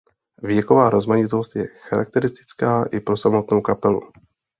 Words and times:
Věková 0.43 0.89
rozmanitost 0.89 1.55
je 1.55 1.67
charakteristická 1.67 2.83
i 2.83 2.99
pro 2.99 3.17
samotnou 3.17 3.61
kapelu. 3.61 4.01